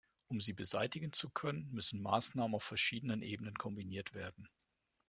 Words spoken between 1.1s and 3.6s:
zu können, müssen Maßnahmen auf verschiedenen Ebenen